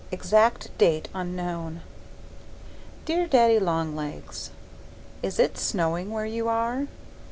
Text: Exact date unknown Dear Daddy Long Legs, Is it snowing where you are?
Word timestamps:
Exact 0.11 0.75
date 0.79 1.09
unknown 1.13 1.81
Dear 3.05 3.27
Daddy 3.27 3.59
Long 3.59 3.95
Legs, 3.95 4.49
Is 5.21 5.37
it 5.37 5.59
snowing 5.59 6.09
where 6.09 6.25
you 6.25 6.47
are? 6.47 6.87